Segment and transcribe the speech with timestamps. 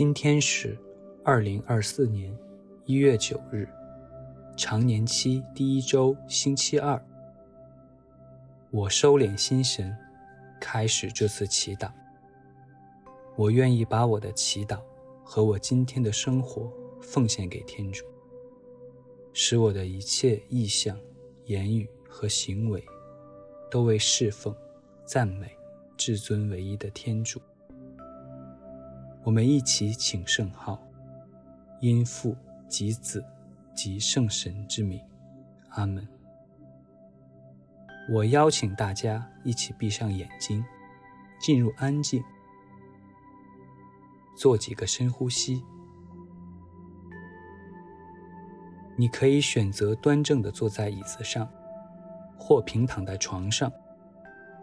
[0.00, 0.78] 今天是
[1.22, 2.34] 二零二四年
[2.86, 3.68] 一月九日，
[4.56, 6.98] 常年期第一周星期二。
[8.70, 9.94] 我收敛心神，
[10.58, 11.92] 开始这次祈祷。
[13.36, 14.80] 我愿意把我的祈祷
[15.22, 16.72] 和我今天的生活
[17.02, 18.06] 奉献给天主，
[19.34, 20.98] 使我的一切意向、
[21.44, 22.82] 言语和行为
[23.70, 24.56] 都为侍奉、
[25.04, 25.54] 赞美
[25.98, 27.38] 至尊唯一的天主。
[29.22, 30.80] 我们一起请圣号，
[31.80, 32.34] 因父
[32.68, 33.24] 及子
[33.74, 34.98] 及圣神之名，
[35.70, 36.06] 阿门。
[38.10, 40.64] 我邀请大家一起闭上眼睛，
[41.38, 42.24] 进入安静，
[44.36, 45.62] 做几个深呼吸。
[48.96, 51.46] 你可以选择端正的坐在椅子上，
[52.38, 53.70] 或平躺在床上，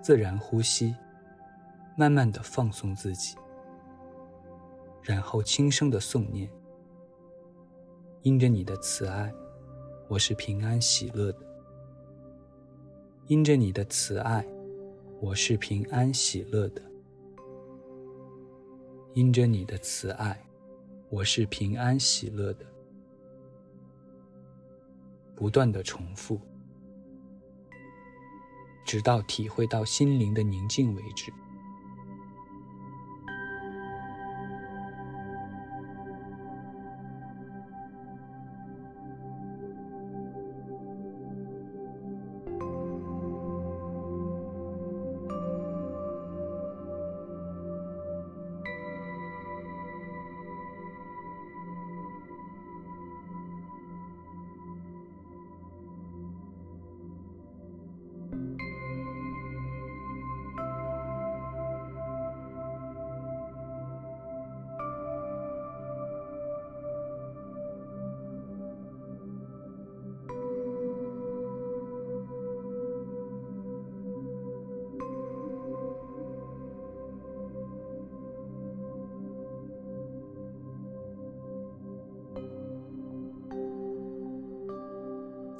[0.02, 0.96] 自然呼吸，
[1.96, 3.38] 慢慢的放松自己。
[5.08, 6.52] 然后轻声的诵念
[8.23, 9.33] ：“因着你的慈爱，
[10.09, 11.39] 我是平安喜乐的。
[13.28, 14.45] 因着你的慈爱，
[15.22, 16.81] 我是平安喜乐的。
[19.13, 20.45] 因着你的慈爱，
[21.08, 22.66] 我是平安喜乐的。”
[25.33, 26.38] 不断的重复，
[28.85, 31.31] 直到体会到心灵的宁静为止。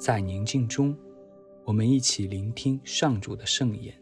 [0.08, 0.96] 在宁静中，
[1.66, 3.94] 我们一起聆听上主的圣言。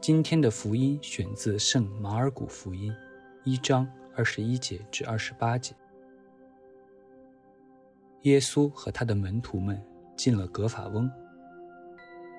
[0.00, 2.90] 今天的福音选自《圣马尔谷福音》
[3.44, 5.74] 一章二十一节至二十八节。
[8.22, 9.78] 耶稣和他的门徒们
[10.16, 11.10] 进了格法翁。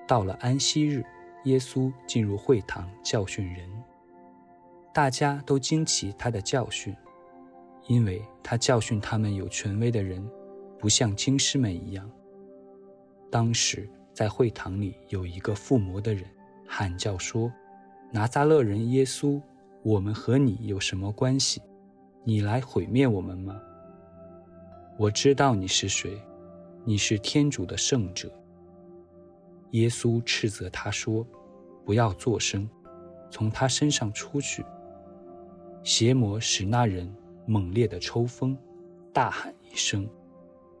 [0.08, 1.04] 到了安息日，
[1.44, 3.70] 耶稣进入会堂教训人，
[4.92, 6.92] 大家都惊奇他的教训，
[7.86, 10.28] 因为他教训他们有权威的人。
[10.82, 12.10] 不像经师们一样。
[13.30, 16.24] 当时在会堂里有一个附魔的人，
[16.66, 17.52] 喊叫说
[18.10, 19.40] ：“拿撒勒人耶稣，
[19.84, 21.62] 我们和你有什么关系？
[22.24, 23.62] 你来毁灭我们吗？
[24.98, 26.20] 我知道你是谁，
[26.84, 28.28] 你是天主的圣者。”
[29.70, 31.24] 耶稣斥责他说
[31.86, 32.68] ：“不要作声，
[33.30, 34.64] 从他身上出去。”
[35.84, 37.08] 邪魔使那人
[37.46, 38.58] 猛烈地抽风，
[39.12, 40.08] 大喊一声。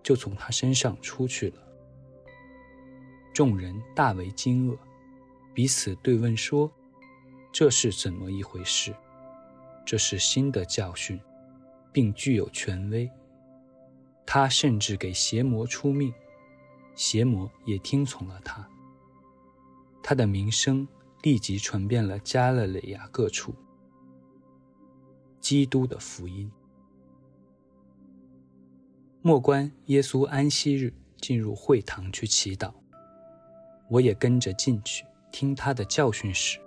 [0.02, 1.56] 就从他身上出去了。
[3.32, 4.76] 众人大为惊愕，
[5.54, 6.70] 彼此对问说
[7.52, 8.94] ：“这是怎么一回事？
[9.86, 11.18] 这是新的教训，
[11.92, 13.10] 并具有权威。
[14.26, 16.12] 他甚至给邪魔出命，
[16.94, 18.68] 邪魔也听从了他。
[20.02, 20.86] 他的名声
[21.22, 23.54] 立即传遍了加勒里亚各处。”
[25.40, 26.50] 基督的福音。
[29.24, 32.72] 莫关耶稣安息日进入会堂去祈祷，
[33.88, 36.58] 我也跟着进去听他的教训时，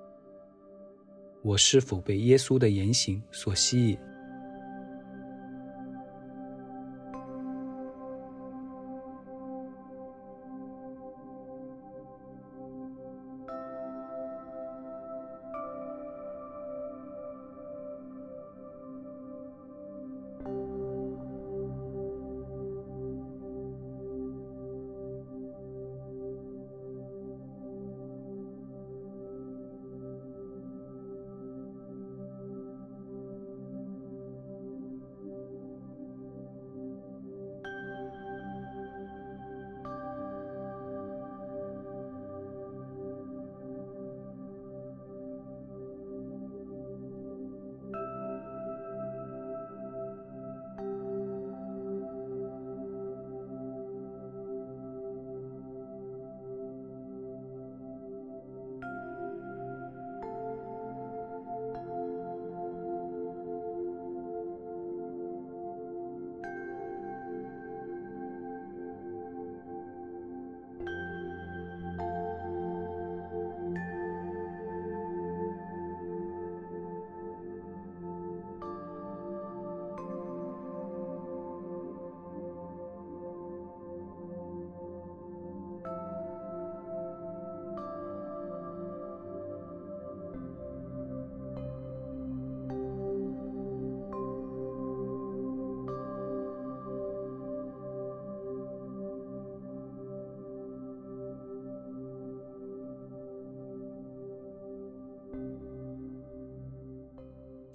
[1.41, 3.99] 我是否被耶稣的言行所吸引？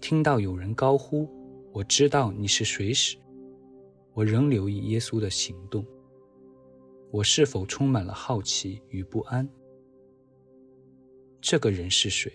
[0.01, 1.29] 听到有人高呼
[1.73, 3.19] ：“我知道你是谁时，
[4.15, 5.85] 我仍留意耶稣的行动。
[7.11, 9.47] 我是否充满了好奇与不安？
[11.41, 12.33] 这个人是谁？”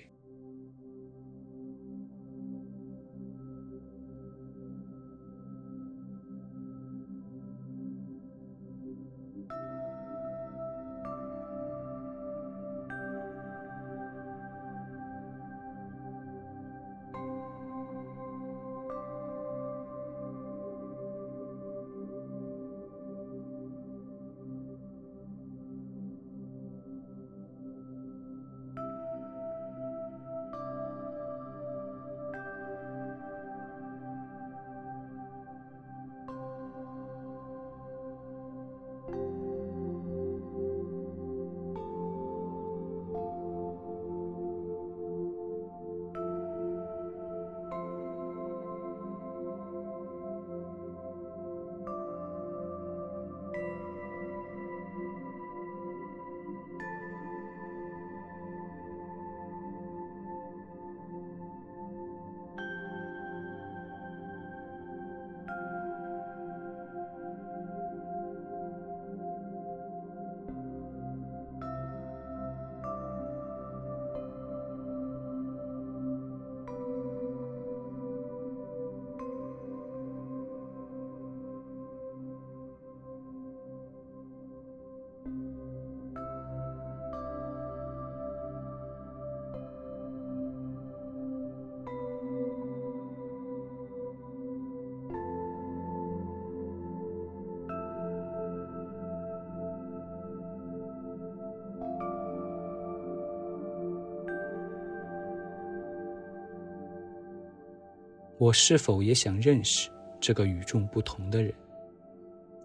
[108.38, 109.90] 我是否也想认识
[110.20, 111.54] 这个与众不同的人，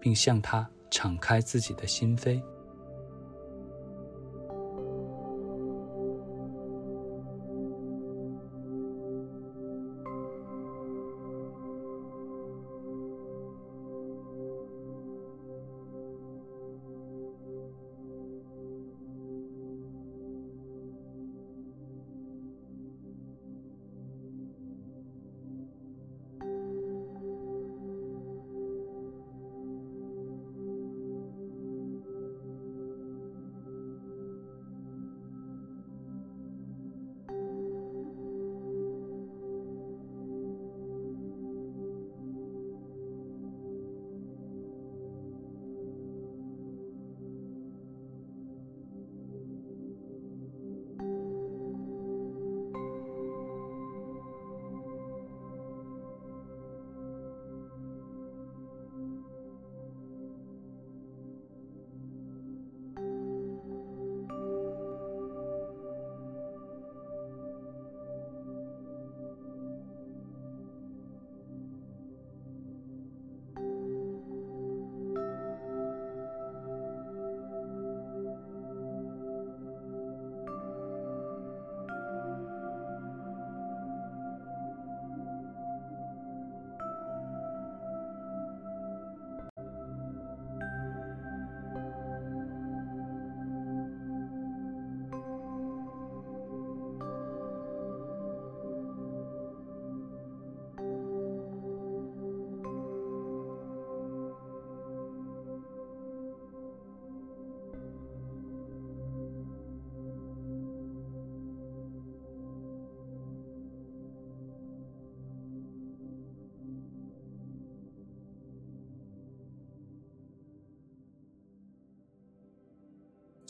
[0.01, 2.43] 并向他敞开自己的心扉？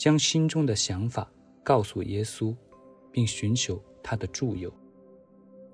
[0.01, 1.31] 将心中的想法
[1.63, 2.55] 告诉耶稣，
[3.11, 4.73] 并寻求他的助佑，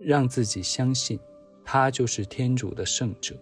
[0.01, 1.17] 让自己相信
[1.63, 3.41] 他就是天主的圣者。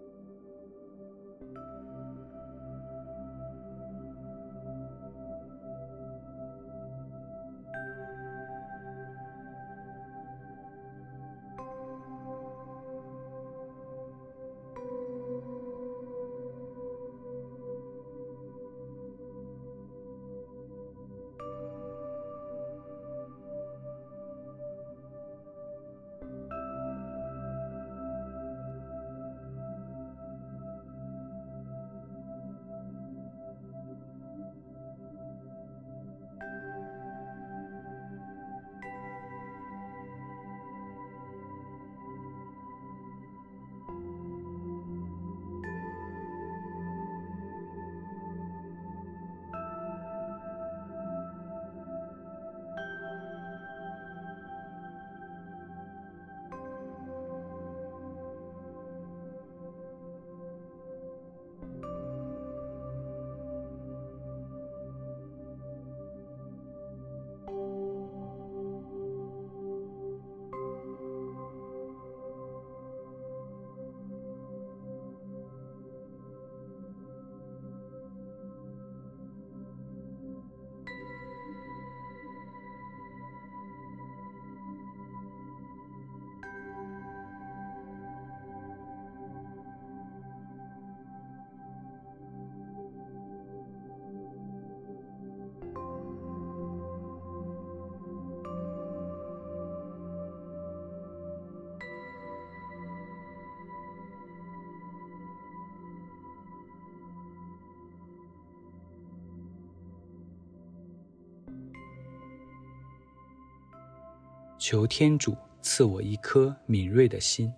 [114.67, 117.53] 求天主赐我一颗敏锐的心，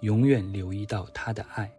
[0.00, 1.70] 永远留意到他的爱。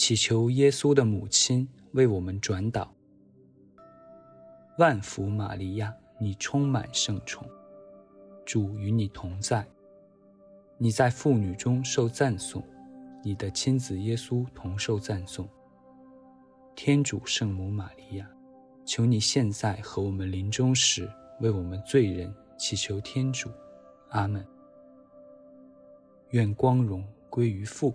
[0.00, 2.90] 祈求耶稣的母亲为我们转导。
[4.78, 7.46] 万福玛利亚，你充满圣宠，
[8.46, 9.68] 主与你同在，
[10.78, 12.64] 你在妇女中受赞颂，
[13.22, 15.46] 你的亲子耶稣同受赞颂。
[16.74, 18.26] 天主圣母玛利亚，
[18.86, 21.06] 求你现在和我们临终时
[21.40, 23.50] 为我们罪人祈求天主。
[24.08, 24.42] 阿门。
[26.30, 27.94] 愿光荣归于父。